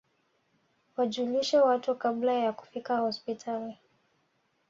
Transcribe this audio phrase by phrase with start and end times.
[0.97, 3.77] wajulishe watu kabla ya kufika hospitali